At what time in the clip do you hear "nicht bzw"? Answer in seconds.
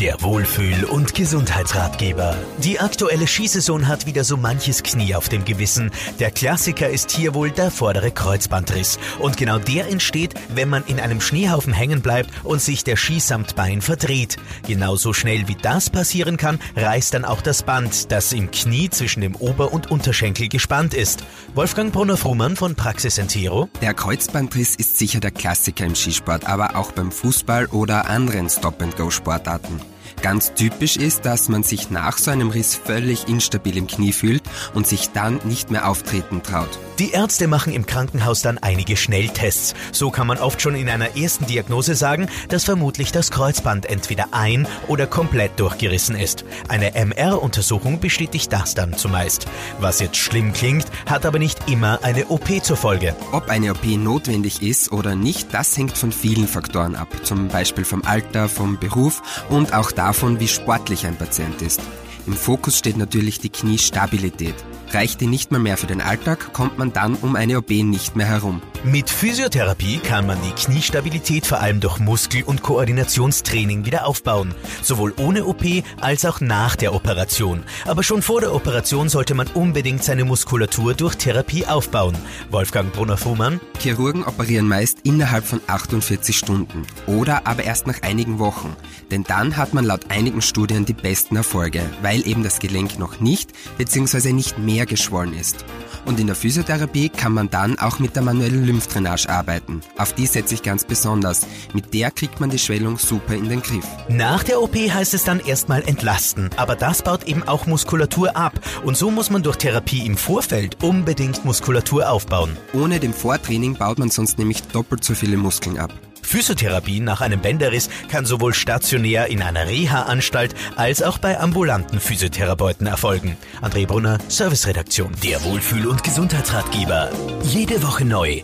93.20-94.32